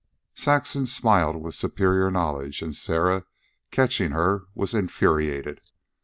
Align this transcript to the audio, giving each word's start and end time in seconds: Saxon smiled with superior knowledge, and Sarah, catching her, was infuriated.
Saxon 0.33 0.87
smiled 0.87 1.35
with 1.39 1.53
superior 1.53 2.09
knowledge, 2.09 2.63
and 2.63 2.75
Sarah, 2.75 3.23
catching 3.69 4.13
her, 4.13 4.45
was 4.55 4.73
infuriated. 4.73 5.61